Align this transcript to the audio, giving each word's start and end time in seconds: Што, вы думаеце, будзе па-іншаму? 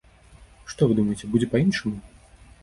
Што, 0.73 0.81
вы 0.91 0.97
думаеце, 1.01 1.29
будзе 1.35 1.47
па-іншаму? 1.53 1.95